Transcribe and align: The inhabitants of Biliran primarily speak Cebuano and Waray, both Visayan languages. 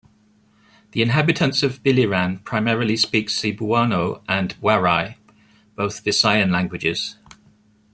The 0.93 1.03
inhabitants 1.03 1.61
of 1.61 1.83
Biliran 1.83 2.43
primarily 2.43 2.97
speak 2.97 3.27
Cebuano 3.27 4.23
and 4.27 4.59
Waray, 4.59 5.17
both 5.75 6.03
Visayan 6.03 6.49
languages. 6.49 7.17